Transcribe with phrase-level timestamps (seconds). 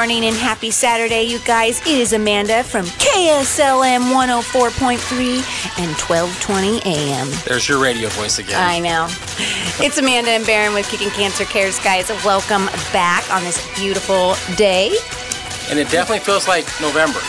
[0.00, 1.78] morning and happy Saturday, you guys.
[1.82, 7.28] It is Amanda from KSLM 104.3 and 1220 AM.
[7.44, 8.56] There's your radio voice again.
[8.56, 9.08] I know.
[9.84, 12.08] It's Amanda and Baron with Kicking Cancer Cares, guys.
[12.24, 14.96] Welcome back on this beautiful day.
[15.68, 17.20] and it definitely feels like November.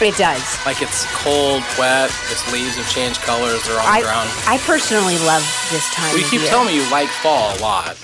[0.00, 0.64] It does.
[0.64, 4.30] Like it's cold, wet, its leaves have changed colors, they're on I, the ground.
[4.46, 6.48] I personally love this time Well, of keep year.
[6.48, 7.98] telling me you like fall a lot.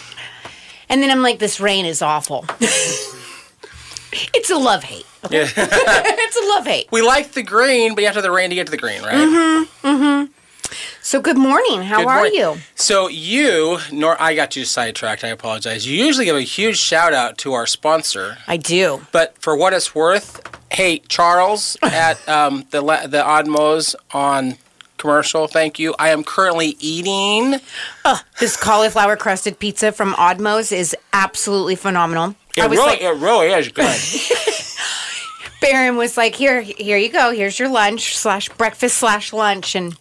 [0.88, 2.44] And then I'm like, this rain is awful.
[4.34, 5.06] it's a love hate.
[5.30, 5.48] Yeah.
[5.56, 6.88] It's a love hate.
[6.90, 8.76] we like the green, but you have to have the rain to get to the
[8.76, 9.14] green, right?
[9.14, 9.86] Mm-hmm.
[9.86, 10.32] Mm-hmm.
[11.00, 11.82] So good morning.
[11.82, 12.34] How Good are morning.
[12.34, 12.56] you?
[12.74, 15.22] So you, nor I got you sidetracked.
[15.22, 15.86] I apologize.
[15.86, 19.06] You usually give a huge shout out to our sponsor, I do.
[19.12, 20.40] but for what it's worth,
[20.72, 24.56] hey Charles at um, the the Oddmos on
[24.98, 25.46] commercial.
[25.46, 25.94] Thank you.
[25.98, 27.60] I am currently eating.
[28.40, 32.34] This cauliflower crusted pizza from Oddmos is absolutely phenomenal.
[32.56, 33.96] It I was really, like, it really is good.
[35.60, 37.32] Baron was like, here, here you go.
[37.32, 39.74] Here's your lunch slash breakfast slash lunch.
[39.74, 39.96] And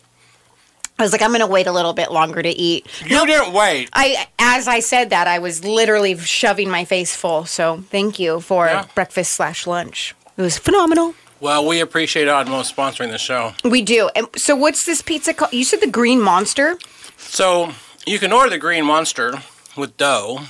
[1.00, 2.86] I was like, I'm going to wait a little bit longer to eat.
[3.06, 3.90] you didn't wait.
[3.94, 7.46] I, as I said that, I was literally shoving my face full.
[7.46, 8.86] So thank you for Yeah.
[8.96, 10.14] breakfast slash lunch.
[10.38, 11.16] It was phenomenal.
[11.40, 13.54] Well, we appreciate Oddmos sponsoring the show.
[13.64, 14.10] We do.
[14.16, 15.54] And so what's this pizza called?
[15.54, 16.78] You said the Green Monster?
[17.18, 17.72] So
[18.06, 19.42] you can order the Green Monster
[19.78, 20.42] with dough.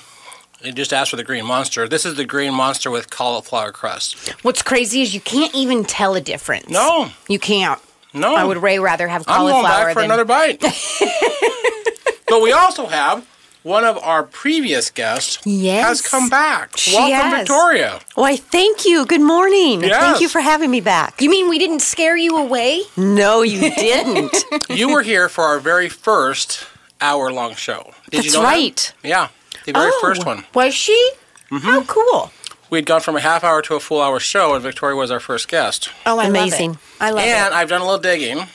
[0.65, 1.87] You just asked for the Green Monster.
[1.87, 4.29] This is the Green Monster with cauliflower crust.
[4.43, 6.69] What's crazy is you can't even tell a difference.
[6.69, 7.79] No, You can't.
[8.15, 8.33] no.
[8.35, 10.61] I would way rather have cauliflower I'm going cauliflower back for than another bite.
[12.27, 13.27] but we also have
[13.61, 15.85] one of our previous guests Yes.
[15.87, 16.77] has come back.
[16.77, 17.39] She Welcome, has.
[17.41, 17.99] Victoria.
[18.15, 19.05] Why, thank you.
[19.05, 19.81] Good morning.
[19.83, 20.01] Yes.
[20.01, 21.21] Thank you for having me back.
[21.21, 22.81] You mean we didn't scare you away?
[22.97, 24.35] No, you didn't.
[24.69, 26.65] you were here for our very first
[27.01, 27.91] hour-long show.
[28.09, 28.47] Did you That's know that?
[28.47, 28.93] right.
[29.03, 29.27] Yeah,
[29.65, 30.45] the very Oh, first one.
[30.53, 30.93] Was she?
[31.51, 31.57] Mm-hmm.
[31.57, 32.31] How cool.
[32.69, 35.19] We'd gone from a half hour to a full hour show, and Victoria was our
[35.19, 35.89] first guest.
[36.05, 36.71] Oh, I Amazing.
[36.71, 37.03] Love it.
[37.03, 37.33] I love and it.
[37.45, 38.47] And I've done a little digging.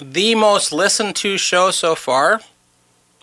[0.00, 2.40] The most listened to show so far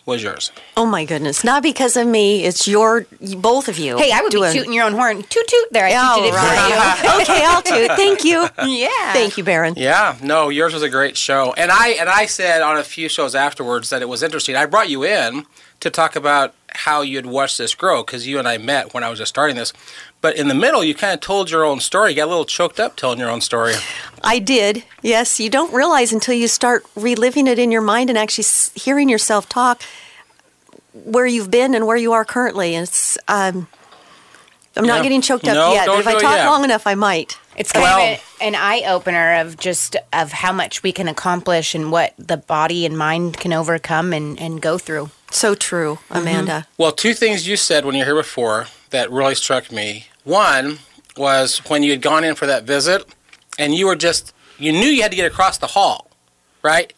[0.04, 0.52] was yours.
[0.76, 1.44] Oh my goodness.
[1.44, 2.44] Not because of me.
[2.44, 3.06] It's your
[3.38, 3.98] both of you.
[4.00, 5.22] Hey, I would doing- be tooting your own horn.
[5.22, 5.68] Toot toot.
[5.72, 7.22] There, I Oh, tooted it right.
[7.22, 7.92] okay, I'll toot.
[7.98, 8.48] Thank you.
[8.68, 9.14] Yeah.
[9.14, 9.76] Thank you, Baron.
[9.78, 13.10] Yeah, no, yours was a great show, and I and I said on a few
[13.10, 14.56] shows afterwards that it was interesting.
[14.56, 15.46] I brought you in
[15.82, 19.10] to talk about how you'd watched this grow because you and I met when I
[19.10, 19.74] was just starting this.
[20.22, 22.12] But in the middle, you kind of told your own story.
[22.12, 23.74] You got a little choked up telling your own story.
[24.24, 24.84] I did.
[25.02, 29.10] Yes, you don't realize until you start reliving it in your mind and actually hearing
[29.10, 29.82] yourself talk
[30.94, 32.76] where you've been and where you are currently.
[32.76, 33.68] And it's um,
[34.76, 34.96] I'm Yeah.
[34.96, 35.86] not getting choked up No, yet.
[35.86, 36.46] don't But if I do it talk yet.
[36.46, 37.38] long enough, I might.
[37.58, 41.08] It's kind Well- of a, an eye opener of just of how much we can
[41.10, 45.10] accomplish and what the body and mind can overcome and, and go through.
[45.30, 46.18] So true, Mm-hmm.
[46.18, 46.68] Amanda.
[46.78, 50.08] Well, two things you said when you were here before that really struck me.
[50.24, 50.80] One
[51.18, 53.06] was when you had gone in for that visit,
[53.60, 56.10] and you were just you knew you had to get across the hall,
[56.62, 56.94] right?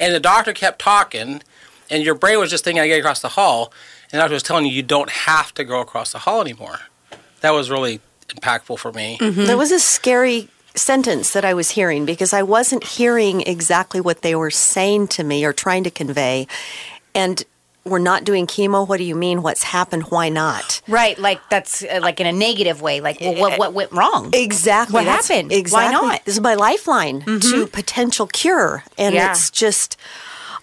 [0.00, 1.42] And the doctor kept talking,
[1.88, 3.72] and your brain was just thinking, "I get across the hall,"
[4.10, 6.80] and the doctor was telling you you don't have to go across the hall anymore.
[7.44, 9.18] That was really impactful for me.
[9.20, 14.22] That was a scary sentence that I was hearing because I wasn't hearing exactly what
[14.22, 16.46] they were saying to me or trying to convey.
[17.14, 17.44] And
[17.84, 18.88] we're not doing chemo.
[18.88, 19.42] What do you mean?
[19.42, 20.04] What's happened?
[20.04, 20.80] Why not?
[20.88, 23.00] Right, like that's uh, like in a negative way.
[23.02, 24.30] Like, well, what what went wrong?
[24.32, 24.94] Exactly.
[24.94, 25.52] What That's- happened?
[25.70, 26.24] Why not?
[26.24, 28.84] This is my lifeline to potential cure.
[28.96, 29.30] And Yeah.
[29.32, 29.98] it's just,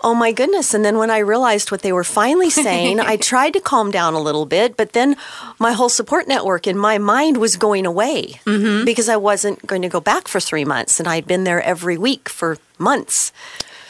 [0.04, 0.74] oh my goodness.
[0.74, 4.14] And then when I realized what they were finally saying, I tried to calm down
[4.14, 5.16] a little bit, but then
[5.60, 8.86] my whole support network in my mind was going away mm-hmm.
[8.86, 11.00] because I wasn't going to go back for three months.
[11.00, 13.32] And I'd been there every week for months.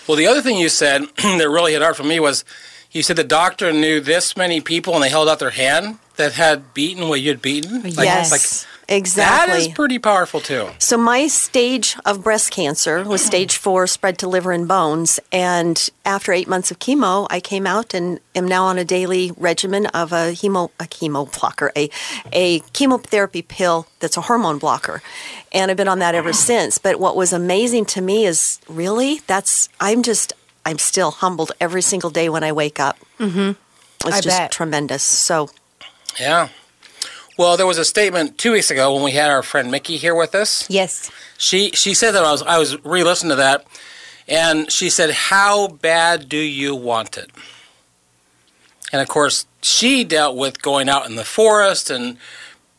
[0.08, 2.44] Well, the other thing you said that really hit hard for me was
[2.92, 6.34] you said the doctor knew this many people and they held out their hand that
[6.34, 7.84] had beaten what you'd beaten.
[7.84, 8.32] Like- yes.
[8.32, 9.54] like, exactly.
[9.54, 10.70] That is pretty powerful too.
[10.78, 15.20] So my stage of breast cancer was stage four, spread to liver and bones.
[15.32, 19.32] And after eight months of chemo, I came out and am now on a daily
[19.38, 21.90] regimen of a hemo a chemo blocker, a
[22.32, 25.02] a chemotherapy pill that's a hormone blocker.
[25.52, 26.78] And I've been on that ever since.
[26.78, 30.34] But what was amazing to me is really that's I'm just
[30.66, 32.98] I'm still humbled every single day when I wake up.
[33.20, 33.52] Mm-hmm.
[34.08, 34.52] It's I just bet.
[34.52, 35.04] tremendous.
[35.04, 35.50] So
[36.20, 36.50] Yeah.
[37.42, 40.14] Well, there was a statement two weeks ago when we had our friend Mickey here
[40.14, 40.70] with us.
[40.70, 41.10] Yes.
[41.40, 43.66] She she said that I was I was re-listening to that,
[44.28, 47.32] and she said, "How bad do you want it?"
[48.94, 52.18] And of course, she dealt with going out in the forest and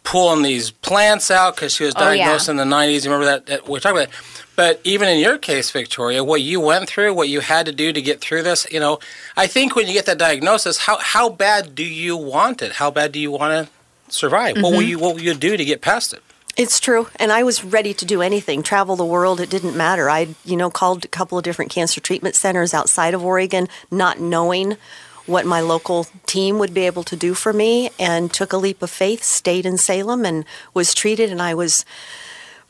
[0.04, 2.26] pulling these plants out because she was Oh, yeah.
[2.26, 3.04] diagnosed in the '90s.
[3.04, 4.14] You remember that, that we are talking about.
[4.54, 7.92] But even in your case, Victoria, what you went through, what you had to do
[7.92, 9.00] to get through this, you know,
[9.36, 12.74] I think when you get that diagnosis, how how bad do you want it?
[12.74, 13.72] How bad do you want to
[14.12, 14.56] survive?
[14.56, 14.88] What will mm-hmm.
[14.88, 16.22] you what will you do to get past it?
[16.54, 17.08] It's true.
[17.16, 19.40] And I was ready to do anything, travel the world.
[19.40, 20.10] It didn't matter.
[20.10, 24.20] I, you know, called a couple of different cancer treatment centers outside of Oregon, not
[24.20, 24.76] knowing
[25.24, 28.82] what my local team would be able to do for me, and took a leap
[28.82, 30.44] of faith, stayed in Salem, and
[30.74, 31.30] was treated.
[31.30, 31.86] And I was,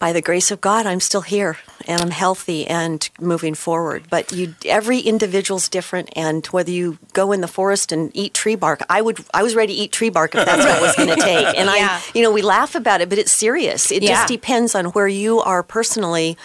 [0.03, 4.03] by the grace of God, I'm still here and I'm healthy and moving forward.
[4.11, 8.57] But you, every individual's different, and whether you go in the forest and eat tree
[8.57, 10.97] bark, I would, I was ready to eat tree bark if that's what it was
[10.97, 11.47] going to take.
[11.57, 12.01] And Yeah.
[12.03, 13.93] I, you know, we laugh about it, but it's serious.
[13.93, 14.09] It Yeah.
[14.17, 16.37] just depends on where you are personally,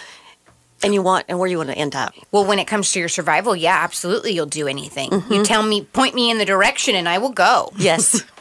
[0.84, 2.14] and you want and where you want to end up.
[2.30, 5.10] Well, when it comes to your survival, yeah, absolutely, you'll do anything.
[5.10, 5.32] Mm-hmm.
[5.32, 7.72] You tell me, point me in the direction, and I will go.
[7.76, 8.22] Yes.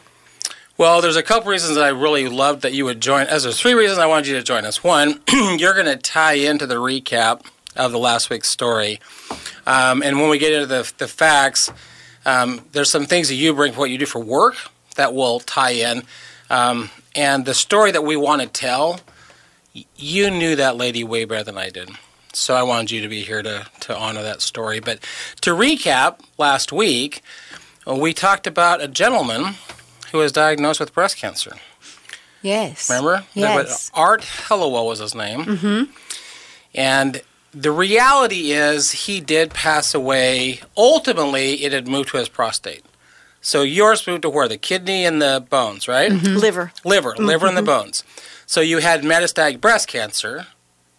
[0.77, 3.25] Well, there's a couple reasons that I really loved that you would join.
[3.25, 4.83] As there's three reasons I wanted you to join us.
[4.83, 5.21] One,
[5.57, 7.43] you're going to tie into the recap
[7.75, 8.99] of the last week's story,
[9.65, 11.71] um, and when we get into the the facts,
[12.27, 14.55] um, there's some things that you bring what you do for work
[14.97, 16.03] that will tie in,
[16.51, 18.99] um, and the story that we want to tell.
[19.95, 21.89] You knew that lady way better than I did.
[22.33, 24.79] So I wanted you to be here to, to honor that story.
[24.79, 24.99] But
[25.41, 27.21] to recap, last week,
[27.85, 29.55] we talked about a gentleman
[30.11, 31.53] who was diagnosed with breast cancer.
[32.41, 32.89] Yes.
[32.89, 33.25] Remember?
[33.33, 33.91] Yes.
[33.93, 35.45] Art Hellowell was his name.
[35.45, 35.91] Mm-hmm.
[36.75, 37.21] And
[37.53, 40.61] the reality is, he did pass away.
[40.75, 42.85] Ultimately, it had moved to his prostate.
[43.41, 44.47] So yours moved to where?
[44.47, 46.11] The kidney and the bones, right?
[46.11, 46.73] Liver.
[46.83, 48.03] Liver, liver and the bones.
[48.45, 50.47] So you had metastatic breast cancer.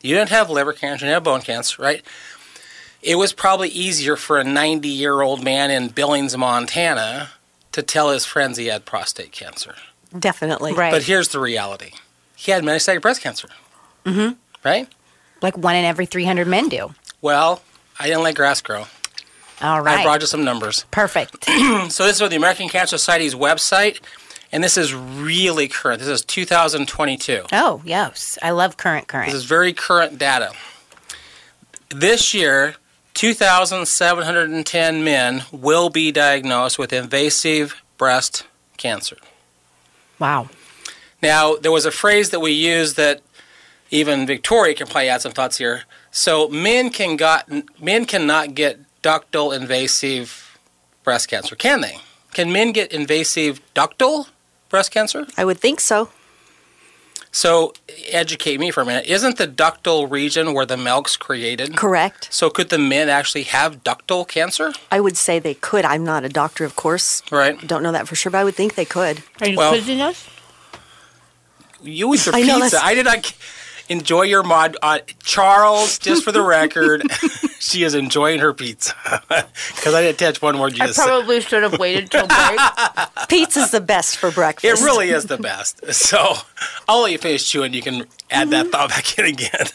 [0.00, 2.02] You didn't have liver cancer, you didn't have bone cancer, right?
[3.02, 7.30] It was probably easier for a 90 year old man in Billings, Montana
[7.78, 9.74] to tell his friends he had prostate cancer.
[10.18, 10.74] Definitely.
[10.74, 10.90] Right.
[10.90, 11.92] But here's the reality
[12.34, 13.48] he had metastatic breast cancer.
[14.04, 14.34] Mm-hmm.
[14.64, 14.88] Right?
[15.40, 16.92] like one in every 300 men do.
[17.20, 17.62] Well,
[17.98, 18.86] I didn't let grass grow.
[19.60, 20.00] All right.
[20.00, 20.84] I brought you some numbers.
[20.90, 21.48] Perfect.
[21.90, 24.00] So this is with the American Cancer Society's website,
[24.52, 26.00] and this is really current.
[26.00, 27.44] This is 2022.
[27.52, 28.36] oh, yes.
[28.42, 29.26] I love current current.
[29.26, 30.52] This is very current data.
[31.90, 32.74] This year,
[33.18, 39.16] 2,710 men will be diagnosed with invasive breast cancer.
[40.20, 40.48] wow.
[41.20, 43.20] Now, there was a phrase that we used that
[43.90, 45.82] even Victoria can probably add some thoughts here.
[46.12, 47.50] So men can got
[47.82, 50.56] men cannot get ductal invasive
[51.02, 51.98] breast cancer, can they?
[52.34, 54.28] Can men get invasive ductal
[54.68, 55.26] breast cancer?
[55.36, 56.10] I would think so.
[57.30, 57.72] So
[58.10, 59.06] educate me for a minute.
[59.06, 61.76] Isn't the ductal region where the milk's created?
[61.76, 62.28] Correct.
[62.32, 64.72] So could the men actually have ductal cancer?
[64.90, 65.84] I would say they could.
[65.84, 67.22] I'm not a doctor, of course.
[67.30, 67.64] Right.
[67.66, 69.22] Don't know that for sure, but I would think they could.
[69.40, 70.26] Are you Well- quizzing us?
[71.82, 72.70] You eat your I know, pizza.
[72.76, 73.32] that's- I did not
[73.88, 74.76] enjoy your mod.
[74.82, 77.02] Uh, Charles, just for the record,
[77.58, 78.94] she is enjoying her pizza
[79.28, 81.06] because I didn't catch one word you I just said.
[81.06, 82.58] probably should have waited till break.
[83.28, 84.80] Pizza's the best for breakfast.
[84.80, 85.92] It really is the best.
[85.92, 86.34] So
[86.88, 87.72] I'll let you finish chewing.
[87.74, 89.66] You can add that thought back in again.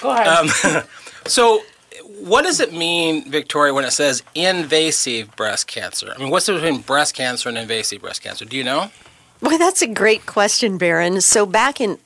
[0.00, 0.86] Go ahead.
[1.26, 1.62] so,
[2.20, 6.12] what does it mean, Victoria, when it says invasive breast cancer?
[6.14, 8.44] I mean, what's the difference between breast cancer and invasive breast cancer?
[8.44, 8.90] Do you know?
[9.40, 11.20] Well, that's a great question, Baron.
[11.20, 11.98] So back in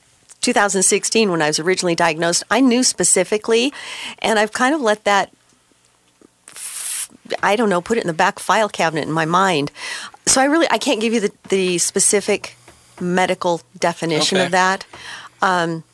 [0.42, 3.72] 2016, when I was originally diagnosed, I knew specifically,
[4.20, 5.30] and I've kind of let that,
[7.42, 9.70] I don't know, put it in the back file cabinet in my mind.
[10.26, 12.56] So I really, I can't give you the, the specific
[13.00, 14.46] medical definition Okay.
[14.46, 14.86] of that.
[15.40, 15.84] Um,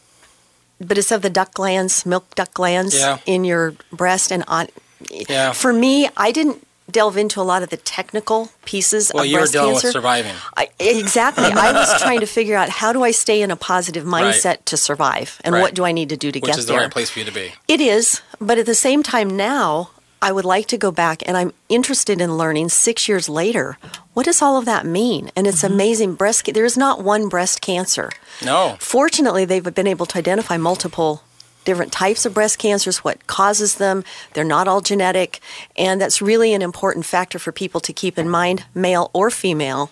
[0.80, 3.18] but it's of the duct glands, milk duct glands Yeah.
[3.26, 4.68] in your breast and on.
[5.10, 5.52] Yeah.
[5.52, 9.36] For me, I didn't delve into a lot of the technical pieces Well, of you
[9.36, 9.88] were breast dealing cancer.
[9.88, 10.34] with surviving.
[10.56, 11.44] I, exactly.
[11.44, 14.76] I was trying to figure out how do I stay in a positive mindset to
[14.76, 15.62] survive, and Right.
[15.62, 16.54] what do I need to do to Which get there.
[16.54, 17.52] Which is the right place for you to be.
[17.66, 19.90] It is, but at the same time now,
[20.20, 23.78] I would like to go back, and I'm interested in learning six years later.
[24.14, 25.30] What does all of that mean?
[25.36, 25.74] And it's mm-hmm.
[25.74, 26.14] amazing.
[26.16, 26.52] Breast.
[26.52, 28.10] There is not one breast cancer.
[28.44, 28.76] No.
[28.80, 31.22] Fortunately, they've been able to identify multiple
[31.68, 34.02] different types of breast cancers, what causes them.
[34.32, 35.38] They're not all genetic.
[35.76, 39.90] And that's really an important factor for people to keep in mind, male or female,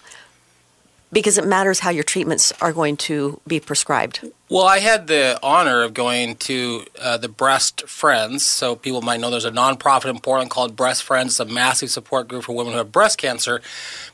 [1.12, 4.26] because it matters how your treatments are going to be prescribed.
[4.48, 8.46] Well, I had the honor of going to uh, the Breast Friends.
[8.46, 11.32] So people might know there's a nonprofit in Portland called Breast Friends.
[11.38, 13.60] It's a massive support group for women who have breast cancer.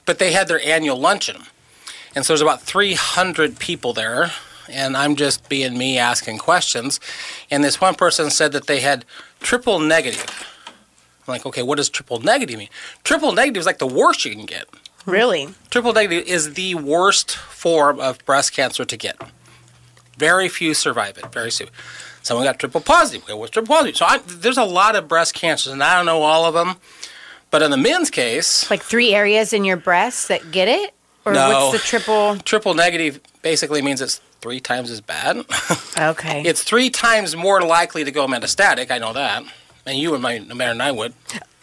[0.04, 1.44] But they had their annual luncheon.
[2.16, 4.32] And so there's about 300 people there.
[4.72, 6.98] And I'm just being me asking questions.
[7.50, 9.04] And this one person said that they had
[9.40, 10.26] triple negative.
[11.26, 12.68] I'm like, okay, what does triple negative mean?
[13.04, 14.66] Triple negative is like the worst you can get.
[15.06, 15.54] really?
[15.70, 19.16] Triple negative is the worst form of breast cancer to get.
[20.18, 21.32] Very few survive it.
[21.32, 21.68] Very few.
[22.22, 23.24] Someone got triple positive.
[23.24, 23.96] Okay, what's triple positive?
[23.96, 26.76] So I, there's a lot of breast cancers, and I don't know all of them.
[27.50, 30.94] But in the men's case, Like three areas in your breast that get it?
[31.24, 31.68] Or No.
[31.68, 32.36] what's the triple?
[32.38, 35.44] triple negative basically means it's three times as bad.
[35.98, 36.42] Okay.
[36.44, 38.90] it's three times more likely to go metastatic.
[38.90, 39.44] I know that,
[39.86, 41.12] and you and my no matter than I would.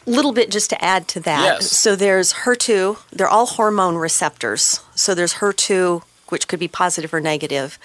[0.06, 1.44] little bit just to add to that.
[1.44, 1.72] Yes.
[1.72, 4.82] So there's HER2, they're all hormone receptors.
[4.96, 7.78] So there's HER2, which could be positive or negative,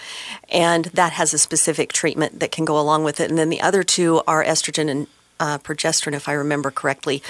[0.51, 3.31] and that has a specific treatment that can go along with it.
[3.31, 5.07] And then the other two are estrogen and
[5.41, 7.23] uh, progesterone, if I remember correctly,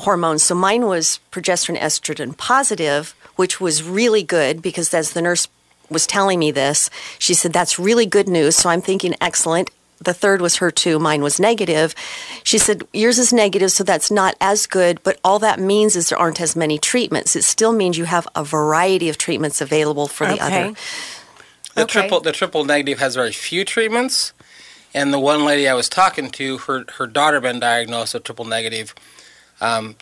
[0.00, 0.42] hormones.
[0.42, 5.46] So mine was progesterone, estrogen positive, which was really good because as the nurse
[5.90, 8.56] was telling me this, she said, That's really good news.
[8.56, 9.70] So I'm thinking, excellent.
[9.98, 11.00] The third was HER2.
[11.00, 11.94] Mine was negative.
[12.44, 16.10] She said, Yours is negative, so that's not as good, but all that means is
[16.10, 17.34] there aren't as many treatments.
[17.34, 20.64] It still means you have a variety of treatments available for the Okay.
[20.64, 20.74] other.
[21.74, 22.00] The Okay.
[22.00, 24.32] triple the triple negative has very few treatments,
[24.94, 28.44] and the one lady I was talking to, her her daughter been diagnosed with triple
[28.46, 28.94] negative.
[29.60, 29.96] Um,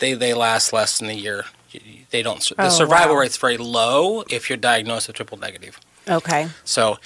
[0.00, 1.44] they they last less than a year.
[2.10, 2.40] They don't.
[2.42, 3.20] The Oh, survival wow.
[3.22, 5.78] rate's very low if you're diagnosed with triple negative.
[6.08, 6.48] okay.
[6.64, 6.98] So,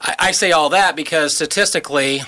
[0.00, 2.22] I, I say all that because statistically,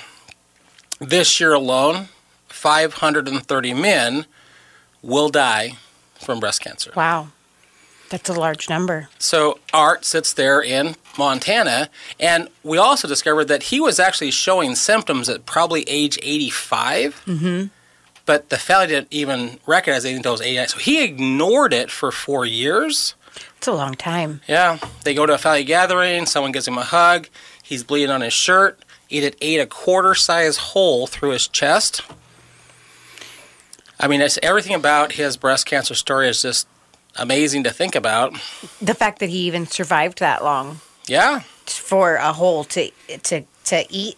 [1.00, 2.08] this year alone,
[2.48, 4.26] 530 men
[5.02, 5.72] will die
[6.14, 6.92] from breast cancer.
[6.94, 7.28] Wow.
[8.10, 9.08] That's a large number.
[9.18, 11.88] So Art sits there in Montana,
[12.20, 17.22] and we also discovered that he was actually showing symptoms at probably age 85.
[17.26, 17.66] Mm-hmm.
[18.32, 20.68] But the family didn't even recognize anything until he was 89.
[20.68, 23.14] So he ignored it for four years.
[23.58, 24.40] It's a long time.
[24.48, 26.24] Yeah, they go to a family gathering.
[26.24, 27.28] Someone gives him a hug.
[27.62, 28.82] He's bleeding on his shirt.
[29.10, 32.00] It had ate a quarter size hole through his chest.
[34.00, 36.66] I mean, it's everything about his breast cancer story is just
[37.16, 38.32] amazing to think about.
[38.80, 42.90] The fact that he even survived that long Yeah, for a hole to
[43.24, 44.16] to to eat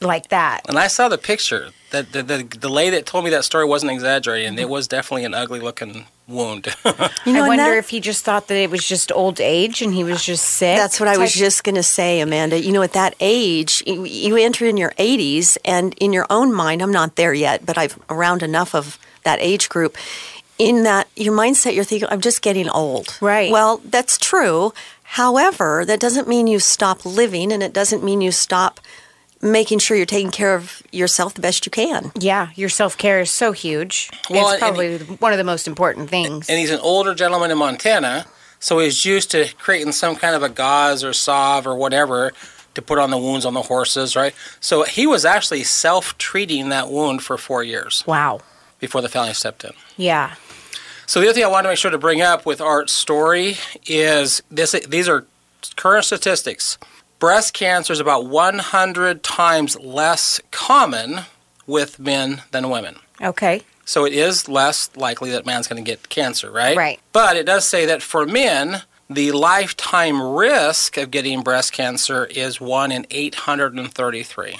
[0.00, 0.62] like that.
[0.68, 1.70] and I saw the picture.
[1.90, 4.58] That the the, the lady that told me that story wasn't exaggerating.
[4.58, 6.66] It was definitely an ugly looking wound.
[7.26, 9.80] You know, I wonder that- if he just thought that it was just old age
[9.80, 10.76] and he was just sick.
[10.76, 12.60] That's what I was just going to say, Amanda.
[12.60, 16.52] You know, at that age, you, you enter in your 80s, and in your own
[16.52, 19.96] mind, I'm not there yet, but I've around enough of that age group.
[20.58, 23.16] In that your mindset, you're thinking, I'm just getting old.
[23.20, 23.50] Right.
[23.50, 24.72] Well, that's true.
[25.02, 28.80] However, that doesn't mean you stop living, and it doesn't mean you stop
[29.44, 32.10] making sure you're taking care of yourself the best you can.
[32.18, 34.10] Yeah, your self care is so huge.
[34.30, 36.48] Well, it's and- probably one of the most important things.
[36.48, 38.26] and he's an older gentleman in Montana,
[38.58, 42.32] so he's used to creating some kind of a gauze or salve or whatever
[42.74, 44.34] to put on the wounds on the horses, right?
[44.58, 48.40] So he was actually self-treating that wound for four years wow.
[48.80, 49.72] before the family stepped in.
[49.96, 50.34] Yeah.
[51.06, 53.58] So the other thing I want to make sure to bring up with Art's story
[53.86, 55.26] is this: these are
[55.76, 56.78] current statistics.
[57.24, 61.20] Breast cancer is about 100 times less common
[61.66, 62.96] with men than women.
[63.18, 63.62] Okay.
[63.86, 66.76] So it is less likely that man's going to get cancer, right?
[66.76, 67.00] Right.
[67.14, 72.60] But it does say that for men, the lifetime risk of getting breast cancer is
[72.60, 74.58] 1 in 833.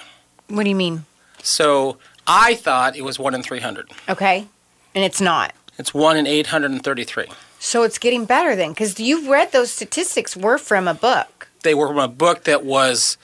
[0.49, 1.05] What do you mean?
[1.43, 3.91] So I thought it was 1 in 300.
[4.09, 4.47] Okay.
[4.95, 5.53] And it's not.
[5.77, 7.27] It's 1 in 833.
[7.59, 11.51] So it's getting better then, because you've read those statistics were from a book.
[11.65, 13.19] They were from a book that was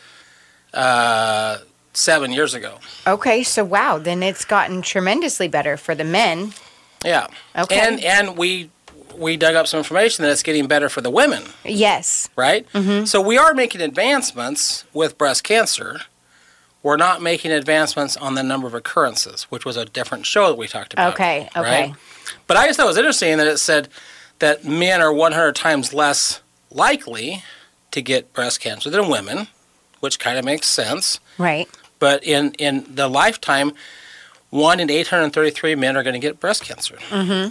[0.75, 1.59] uh,
[1.93, 2.79] seven years ago.
[3.07, 6.53] Okay, so wow, then it's gotten tremendously better for the men.
[7.05, 7.29] Yeah.
[7.57, 7.79] Okay.
[7.79, 8.71] And and we
[9.17, 11.43] we dug up some information that it's getting better for the women.
[11.65, 12.29] Yes.
[12.37, 12.67] right?
[12.73, 13.05] Mm-hmm.
[13.05, 16.01] So we are making advancements with breast cancer.
[16.83, 20.57] We're not making advancements on the number of occurrences, which was a different show that
[20.57, 21.13] we talked about.
[21.15, 21.61] Okay, okay.
[21.89, 21.95] right?
[22.47, 23.89] But I just thought it was interesting that it said
[24.39, 27.43] that men are 100 times less likely
[27.91, 29.49] to get breast cancer than women,
[30.01, 31.21] which kind of makes sense.
[31.39, 31.69] Right.
[31.99, 33.73] But in, in the lifetime,
[34.51, 36.97] one in 833 men are going to get breast cancer.
[37.11, 37.51] Mm-hmm.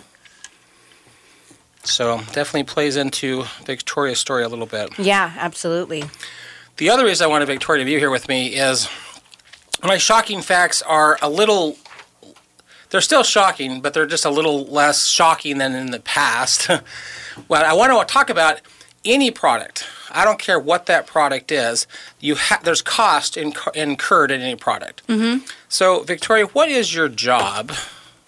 [1.84, 4.98] So definitely plays into Victoria's story a little bit.
[5.00, 6.04] Yeah, absolutely.
[6.78, 8.90] The other reason I wanted Victoria to be here with me is
[9.84, 11.78] my shocking facts are a little.
[12.90, 16.70] They're still shocking, but they're just a little less shocking than in the past.
[17.48, 18.62] well, I want to talk about
[19.06, 19.86] any product.
[20.12, 21.88] I don't care what that product is.
[22.20, 25.06] You ha- there's cost inc- incurred in any product.
[25.08, 25.46] Mm-hmm.
[25.68, 27.72] So, Victoria, what is your job?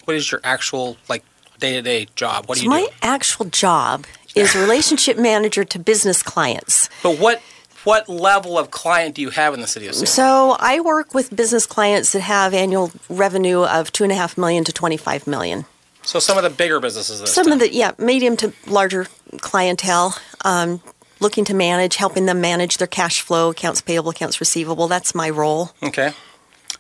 [0.06, 1.24] What is your actual like
[1.60, 2.48] day to day job?
[2.48, 2.86] What do So you my do?
[2.86, 6.90] My actual job is relationship manager to business clients.
[7.04, 7.42] But what
[7.84, 10.08] what level of client do you have in the city of Salem?
[10.08, 14.38] So I work with business clients that have annual revenue of two and a half
[14.38, 15.66] million to twenty-five million.
[16.04, 17.28] So some of the bigger businesses.
[17.32, 17.54] Some time.
[17.54, 19.08] of the yeah, medium to larger
[19.40, 20.82] clientele, um,
[21.22, 24.88] looking to manage, helping them manage their cash flow, accounts payable, accounts receivable.
[24.88, 25.72] That's my role.
[25.82, 26.14] Okay.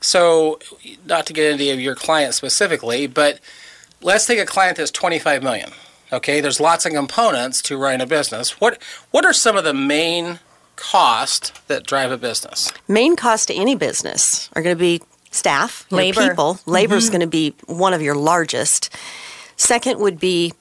[0.01, 0.59] So,
[1.05, 3.39] not to get into your client specifically, but
[4.01, 5.71] let's take a client that's 25 million.
[6.13, 8.59] Okay, there's lots of components to running a business.
[8.59, 8.81] What
[9.11, 10.39] what are some of the main
[10.75, 12.73] costs that drive a business?
[12.87, 16.29] Main cost to any business are going to be staff, your Labor.
[16.29, 16.59] people.
[16.65, 17.11] Labor is mm-hmm.
[17.11, 18.89] going to be one of your largest.
[19.55, 20.53] Second would be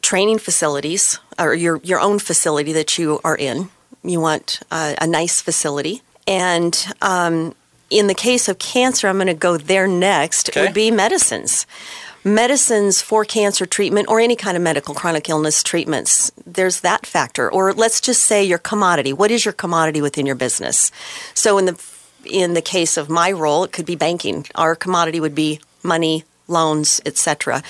[0.00, 3.70] training facilities or your your own facility that you are in.
[4.04, 7.54] You want uh, a nice facility, and um,
[7.90, 10.50] in the case of cancer, I'm going to go there next.
[10.50, 10.62] Okay.
[10.62, 11.66] Would be medicines.
[12.24, 17.52] Medicines for cancer treatment or any kind of medical chronic illness treatments, there's that factor.
[17.52, 19.12] Or let's just say your commodity.
[19.12, 20.92] What is your commodity within your business?
[21.34, 21.84] So in the
[22.24, 24.46] in the case of my role, it could be banking.
[24.54, 27.62] Our commodity would be money, loans, etc.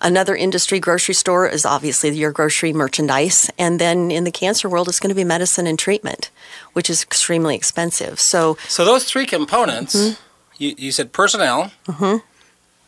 [0.00, 4.88] Another industry, grocery store, is obviously your grocery merchandise, and then in the cancer world,
[4.88, 6.30] it's going to be medicine and treatment,
[6.74, 8.18] which is extremely expensive.
[8.20, 10.20] So So those three components, Mm-hmm.
[10.58, 11.70] you, you said personnel,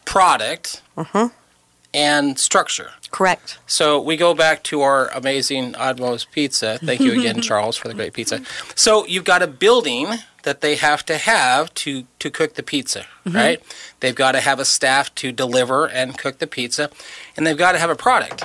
[0.05, 0.83] product,
[1.99, 2.93] and structure.
[3.11, 3.59] correct.
[3.67, 6.79] So we go back to our amazing Oddmo's Pizza.
[6.79, 8.41] Thank you again, Charles, for the great pizza.
[8.77, 10.07] So you've got a building
[10.45, 13.37] that they have to have to, to cook the pizza, mm-hmm.
[13.37, 13.63] right?
[13.99, 16.89] They've got to have a staff to deliver and cook the pizza,
[17.37, 18.45] and they've got to have a product.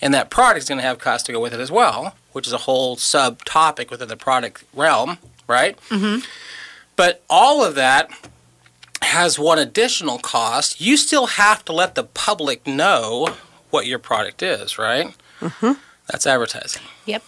[0.00, 2.48] And that product is going to have cost to go with it as well, which
[2.48, 5.78] is a whole subtopic within the product realm, right?
[5.88, 6.24] Mm-hmm.
[6.96, 8.10] But all of that
[9.02, 10.80] has one additional cost.
[10.80, 13.28] You still have to let the public know
[13.70, 15.14] what your product is, right?
[15.40, 15.72] Mm-hmm.
[16.08, 16.82] That's advertising.
[17.06, 17.22] Yep.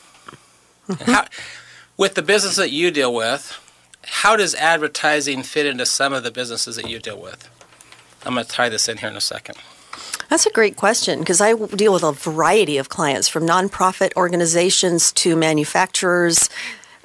[0.88, 1.26] And how,
[1.96, 3.58] with the business that you deal with,
[4.02, 7.48] how does advertising fit into some of the businesses that you deal with?
[8.24, 9.56] I'm going to tie this in here in a second.
[10.28, 15.12] That's a great question because I deal with a variety of clients from nonprofit organizations
[15.12, 16.48] to manufacturers.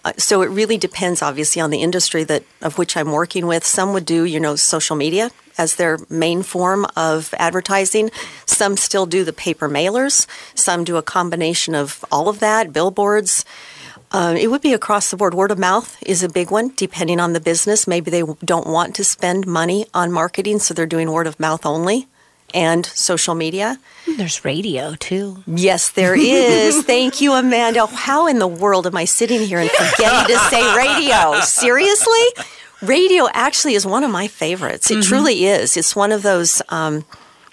[0.04, 3.66] Uh, so it really depends, obviously, on the industry that of which I'm working with.
[3.66, 8.12] Some would do, you know, social media as their main form of advertising.
[8.46, 10.26] Some still do the paper mailers.
[10.56, 13.44] Some do a combination of all of that, billboards.
[14.12, 15.34] Um, it would be across the board.
[15.34, 17.88] Word of mouth is a big one, depending on the business.
[17.88, 21.66] Maybe they don't want to spend money on marketing, so they're doing word of mouth
[21.66, 22.08] only
[22.54, 23.80] and social media.
[24.18, 25.44] There's radio too.
[25.48, 26.84] Yes, there is.
[26.86, 27.86] Thank you, Amanda.
[27.88, 31.40] How in the world am I sitting here and forgetting to say radio?
[31.42, 32.46] Seriously?
[32.82, 34.90] Radio actually is one of my favorites.
[34.90, 35.10] It mm-hmm.
[35.10, 35.76] truly is.
[35.78, 36.62] It's one of those.
[36.70, 37.06] Um,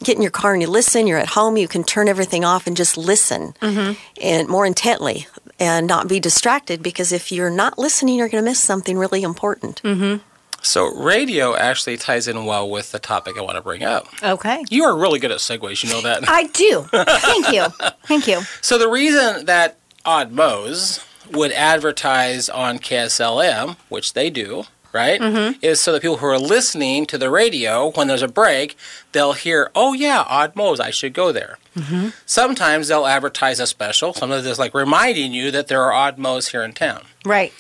[0.03, 1.07] get in your car and you listen.
[1.07, 1.57] You're at home.
[1.57, 3.95] You can turn everything off and just listen, mm-hmm.
[4.23, 5.27] and more intently,
[5.59, 6.83] and not be distracted.
[6.83, 9.83] Because if you're not listening, you're going to miss something really important.
[9.83, 10.23] Mm-hmm.
[10.67, 14.09] So, radio actually ties in well with the topic I want to bring up.
[14.21, 14.65] Okay.
[14.69, 16.29] You are really good at segues, you know that.
[16.29, 16.83] I do.
[16.93, 17.67] Thank you.
[18.05, 18.41] Thank you.
[18.63, 25.57] So the reason that Odd Mo's would advertise on KSLM, which they do, right, mm-hmm.
[25.63, 28.77] is so that people who are listening to the radio when there's a break,
[29.13, 32.09] they'll hear, "Oh yeah, Odd Mo's, I should go there." Mm-hmm.
[32.27, 34.15] Sometimes they'll advertise a special.
[34.15, 37.03] Sometimes it's like reminding you that there are Odd Mo's here in town.
[37.25, 37.53] Right.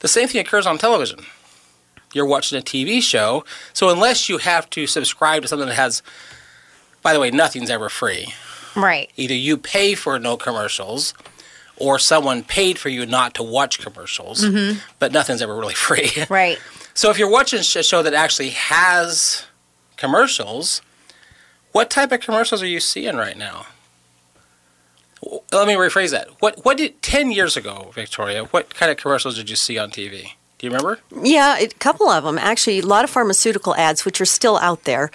[0.00, 1.20] The same thing occurs on television.
[2.12, 6.02] You're watching a TV show, so unless you have to subscribe to something that has,
[7.02, 8.34] by the way, nothing's ever free
[8.76, 9.10] Right.
[9.16, 11.14] either you pay for no commercials
[11.76, 14.78] or someone paid for you not to watch commercials, mm-hmm.
[14.98, 16.10] but nothing's ever really free.
[16.28, 16.58] Right.
[16.94, 19.46] So if you're watching a show that actually has
[19.96, 20.82] commercials,
[21.72, 23.66] what type of commercials are you seeing right now?
[25.52, 26.28] Let me rephrase that.
[26.40, 29.90] What what did 10 years ago, Victoria, what kind of commercials did you see on
[29.90, 30.32] TV?
[30.60, 31.00] Do you remember?
[31.22, 32.36] Yeah, a couple of them.
[32.36, 35.10] Actually, a lot of pharmaceutical ads, which are still out there,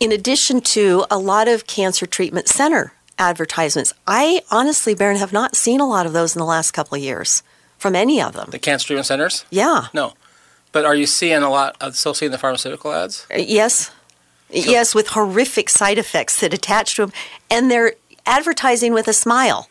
[0.00, 3.92] in addition to a lot of cancer treatment center advertisements.
[4.08, 7.02] I honestly, Baron, have not seen a lot of those in the last couple of
[7.02, 7.44] years
[7.78, 8.48] from any of them.
[8.50, 9.44] The cancer treatment centers?
[9.50, 9.86] Yeah.
[9.94, 10.14] No.
[10.72, 13.24] But are you seeing a lot of still seeing the pharmaceutical ads?
[13.32, 13.92] Uh, Yes.
[14.50, 17.12] yes, with horrific side effects that attach to them.
[17.48, 17.92] And they're
[18.26, 19.68] advertising with a smile.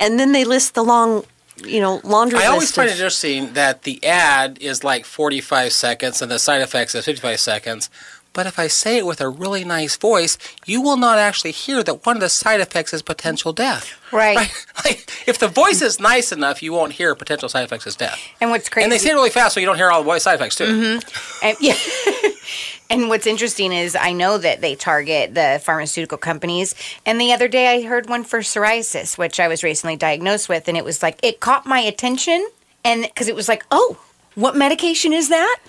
[0.00, 1.24] And then they list the long,
[1.66, 6.22] you know, laundry I always find it interesting that the ad is like 45 seconds
[6.22, 7.90] and the side effects is 55 seconds.
[8.34, 11.82] But if I say it with a really nice voice, you will not actually hear
[11.82, 13.98] that one of the side effects is potential death.
[14.12, 14.38] Right.
[14.84, 18.18] Like, if the voice is nice enough, you won't hear potential side effects as death.
[18.40, 18.84] And what's crazy?
[18.84, 20.56] And they say it really fast so you don't hear all the voice side effects
[20.56, 20.64] too.
[20.64, 21.46] Mm-hmm.
[21.46, 21.76] And, yeah.
[22.92, 26.74] and what's interesting is I know that they target the pharmaceutical companies.
[27.06, 30.68] And the other day I heard one for psoriasis, which I was recently diagnosed with,
[30.68, 32.46] and it was like it caught my attention,
[32.84, 33.98] and because it was like, oh.
[34.34, 35.60] What medication is that?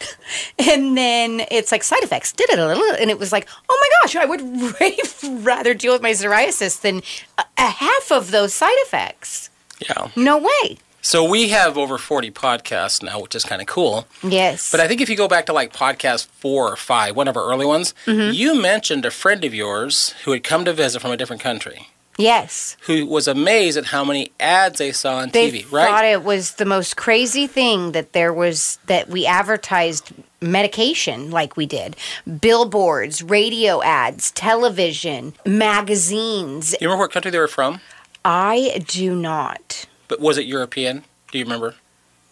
[0.72, 2.32] And then it's like side effects.
[2.32, 2.96] Da-da-da-da-da.
[2.98, 7.02] And it was like, oh my gosh, I would rather deal with my psoriasis than
[7.38, 9.50] a, a half of those side effects.
[9.82, 10.08] Yeah.
[10.16, 10.78] No way.
[11.06, 14.08] So we have over 40 podcasts now, which is kind of cool.
[14.24, 14.72] Yes.
[14.72, 17.36] But I think if you go back to like podcast four or five, one of
[17.36, 18.34] our early ones, Mm-hmm.
[18.34, 21.90] you mentioned a friend of yours who had come to visit from a different country.
[22.18, 22.78] Yes.
[22.82, 25.88] who was amazed at how many ads they saw on They TV, right?
[25.88, 31.32] I thought it was the most crazy thing that there was that we advertised medication
[31.32, 31.96] like we did.
[32.40, 36.74] Billboards, radio ads, television, magazines.
[36.80, 37.82] you remember what country they were from?
[38.24, 39.88] I do not.
[40.08, 41.04] But was it European?
[41.32, 41.76] Do you remember?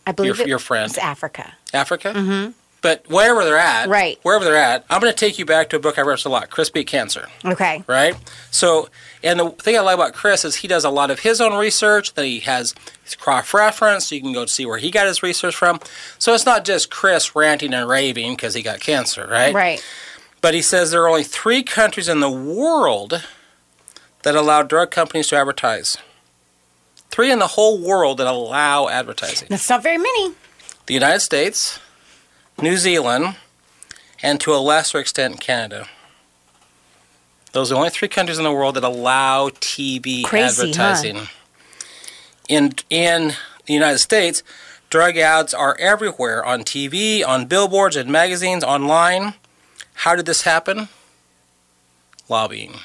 [0.05, 0.89] I believe Your- it your friend.
[0.89, 1.53] was Africa.
[1.73, 2.13] Africa?
[2.15, 2.51] Mm-hmm.
[2.81, 4.17] But wherever they're at, Right.
[4.23, 6.29] wherever they're at, I'm going to take you back to a book I read a
[6.29, 7.27] lot, Chris Beat Cancer.
[7.45, 7.83] Okay.
[7.85, 8.15] right?
[8.49, 8.89] So,
[9.23, 11.55] and the thing I like about Chris is he does a lot of his own
[11.55, 12.15] research.
[12.15, 15.21] That he has his cross reference, so you can go see where he got his
[15.21, 15.79] research from.
[16.17, 19.53] So it's not just Chris ranting and raving because he got cancer, right?
[19.53, 19.85] Right.
[20.41, 23.23] But he says there are only three countries in the world
[24.23, 25.99] that allow drug companies to advertise.
[27.11, 30.33] Three in the whole world that allow advertising: That's not very many.
[30.85, 31.79] the United States,
[32.61, 33.35] New Zealand,
[34.23, 35.87] and to a lesser extent Canada.
[37.51, 40.67] Those are the only three countries in the world that allow TV Crazy, huh?
[40.67, 41.27] advertising.
[42.47, 43.33] In in
[43.65, 44.41] the United States,
[44.89, 49.33] drug ads are everywhere on TV, on billboards, in magazines, online.
[49.95, 50.87] How did this happen?
[52.29, 52.75] Lobbying.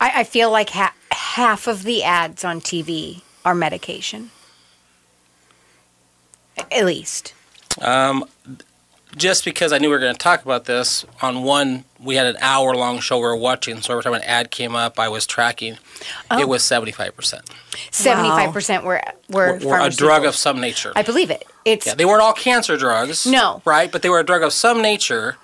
[0.00, 0.94] I, I feel like ha-
[1.32, 4.30] half of the ads on TV are medication.
[6.70, 7.32] At least.
[7.80, 8.26] Um,
[9.16, 12.26] just because I knew we were going to talk about this, on one, we had
[12.26, 15.08] an hour long show we were watching, so every time an ad came up, I
[15.08, 15.78] was tracking.
[16.30, 16.38] Oh.
[16.38, 17.40] It was 75%.
[17.90, 20.92] Seventy-five percent were were, Or a drug of some nature.
[20.94, 21.46] I believe it.
[21.64, 23.26] It's yeah, they weren't all cancer drugs.
[23.26, 23.62] No.
[23.64, 23.90] Right?
[23.90, 25.38] But they were a drug of some nature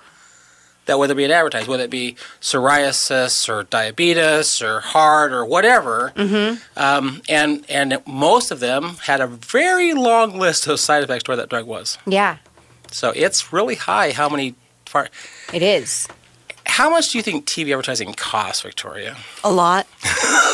[0.89, 6.11] that whether it be advertised, whether it be psoriasis or diabetes or heart or whatever,
[6.15, 6.79] mm-hmm.
[6.79, 11.31] um, and and most of them had a very long list of side effects to
[11.31, 11.97] where that drug was.
[12.05, 12.37] yeah,
[12.91, 14.11] So it's really high.
[14.11, 14.55] How many?
[14.85, 15.09] Far,
[15.53, 16.07] it is
[16.65, 19.17] how much do you think TV advertising costs, Victoria?
[19.43, 19.85] A lot.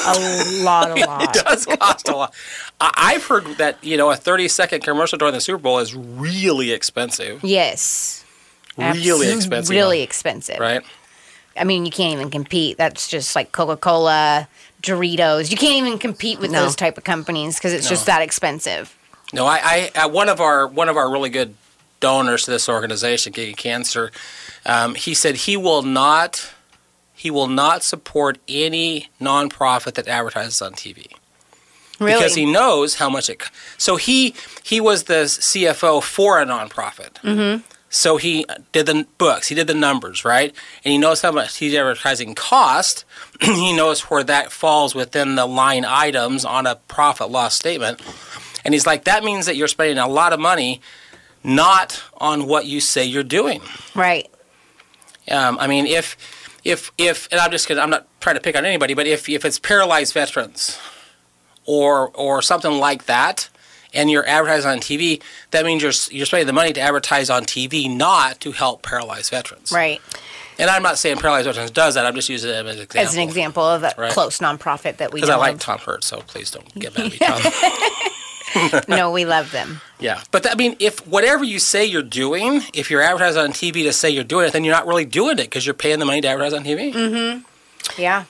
[0.07, 1.23] a lot, a lot.
[1.23, 2.33] It does cost a lot.
[2.81, 6.71] I've heard that you know a thirty second commercial during the Super Bowl is really
[6.71, 7.43] expensive.
[7.43, 8.24] Yes,
[8.77, 9.69] Really expensive.
[9.69, 10.59] Really expensive.
[10.59, 10.83] Right.
[11.57, 12.77] I mean, you can't even compete.
[12.77, 14.47] That's just like Coca Cola,
[14.81, 15.49] Doritos.
[15.49, 16.63] You can't even compete with No.
[16.63, 18.95] those type of companies because it's just that expensive.
[19.33, 21.55] No, I, I uh, one of our one of our really good
[22.01, 24.11] donors to this organization, Kicking Cancer,
[24.65, 26.51] um, he said he will not
[27.13, 31.07] he will not support any nonprofit that advertises on TV
[31.99, 32.13] Really?
[32.13, 33.41] because he knows how much it.
[33.77, 37.13] So he he was the CFO for a nonprofit.
[37.23, 37.63] Mm-hmm.
[37.95, 40.53] So he did the books, he did the numbers, right?
[40.83, 43.05] And he knows how much TV advertising cost.
[43.41, 48.01] he knows where that falls within the line items on a profit loss statement.
[48.65, 50.81] And he's like, that means that you're spending a lot of money
[51.41, 53.61] not on what you say you're doing.
[53.95, 54.29] right.
[55.31, 56.17] Um, I mean, if
[56.65, 59.29] if if and I'm just gonna I'm not trying to pick on anybody, but if
[59.29, 60.77] if it's paralyzed veterans
[61.65, 63.49] or or something like that,
[63.95, 67.43] and you're advertising on TV, that means you're you're spending the money to advertise on
[67.43, 69.71] TV, not to help paralyzed veterans.
[69.71, 70.01] Right.
[70.57, 72.05] And I'm not saying paralyzed veterans does that.
[72.05, 73.01] I'm just using it as an example.
[73.01, 74.11] As an example of a Right.
[74.11, 75.59] close nonprofit that we Because I like.
[75.59, 78.81] Tom Hurt, so please don't get mad at me, Tom.
[78.87, 79.81] no, we love them.
[79.99, 83.51] Yeah, but that, I mean, if whatever you say you're doing, if you're advertising on
[83.51, 85.99] TV to say you're doing it, then you're not really doing it because you're paying
[85.99, 86.93] the money to advertise on TV.
[86.93, 88.01] Mm-hmm.
[88.01, 88.23] Yeah.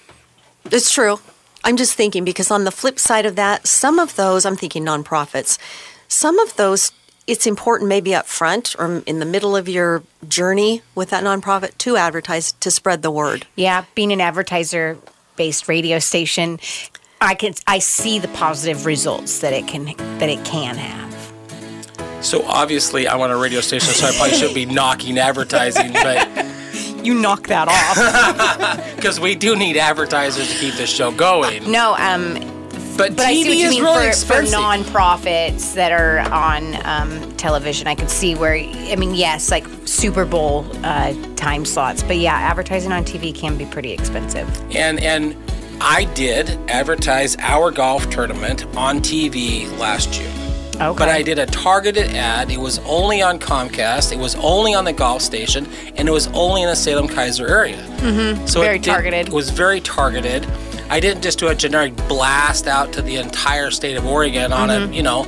[0.71, 1.19] It's true.
[1.65, 4.85] I'm just thinking because on the flip side of that, some of those, I'm thinking
[4.85, 5.57] nonprofits,
[6.07, 6.91] some of those,
[7.25, 11.75] it's important maybe up front or in the middle of your journey with that nonprofit
[11.79, 13.47] to advertise to spread the word.
[13.55, 14.99] Yeah, being an advertiser
[15.35, 16.59] based radio station,
[17.19, 19.85] I can I see the positive results that it can
[20.19, 22.23] that it can have.
[22.23, 26.27] So obviously, I want a radio station, so I probably should be knocking advertising, but
[27.05, 27.95] You knock that off.
[28.95, 31.71] because we do need advertisers to keep this show going.
[31.71, 32.33] no, um
[32.97, 34.59] But, but I see TV what you is mean really for, for expensive.
[34.59, 37.87] nonprofits that are on um, television.
[37.87, 42.33] I could see where I mean, yes, like Super Bowl uh, time slots, but yeah,
[42.35, 44.47] advertising on TV can be pretty expensive.
[44.75, 45.35] and and
[45.81, 50.31] I did advertise our golf tournament on TV last June.
[50.75, 52.51] Okay, But I did a targeted ad.
[52.51, 54.11] It was only on Comcast.
[54.11, 57.49] It was only on the golf station, and it was only in the Salem Keizer
[57.49, 57.77] area.
[57.99, 58.45] Mm-hmm.
[58.45, 59.27] So Very it did- targeted.
[59.27, 60.45] It was very targeted.
[60.89, 64.69] I didn't just do a generic blast out to the entire state of Oregon on
[64.69, 64.91] Mm-hmm.
[64.91, 65.23] a, you know.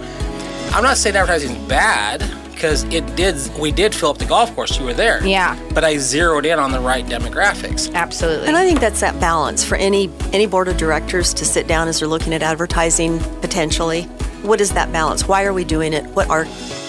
[0.74, 3.36] I'm not saying advertising is bad because it did.
[3.58, 4.78] We did fill up the golf course.
[4.78, 5.26] You were there.
[5.26, 5.58] Yeah.
[5.74, 7.92] But I zeroed in on the right demographics.
[7.94, 8.48] Absolutely.
[8.50, 11.88] And I think that's that balance for any any board of directors to sit down
[11.88, 14.08] as they're looking at advertising potentially.
[14.44, 15.28] What is that balance?
[15.28, 16.06] Why are we doing it?
[16.08, 16.46] What our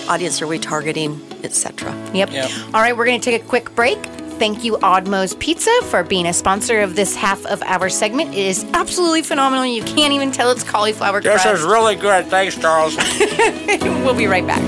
[0.09, 1.93] audience are we targeting, etc.
[2.15, 2.31] Yep.
[2.33, 2.51] Yep.
[2.75, 3.99] All right, we're going to take a quick break.
[4.39, 8.31] thank you, Oddmo's Pizza, for being a sponsor of this half of our segment.
[8.35, 9.67] It is absolutely phenomenal.
[9.67, 11.61] You can't even tell it's cauliflower This crust.
[11.61, 12.27] is really good.
[12.27, 12.97] Thanks, Charles.
[14.05, 14.63] we'll be right back.